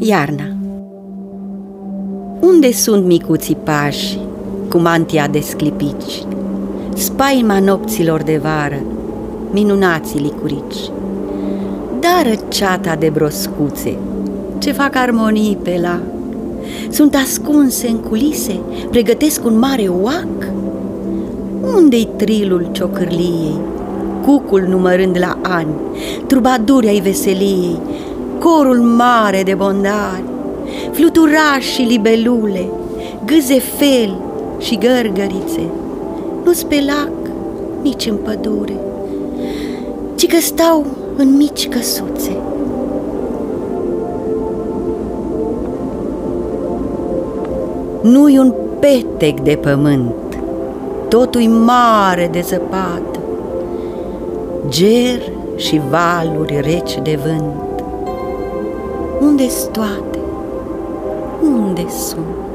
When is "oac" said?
20.02-20.52